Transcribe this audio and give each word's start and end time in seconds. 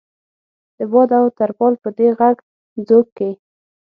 د 0.77 0.79
باد 0.91 1.09
او 1.19 1.25
ترپال 1.37 1.73
په 1.83 1.89
دې 1.97 2.07
غږ 2.19 2.37
ځوږ 2.87 3.07
کې. 3.17 3.31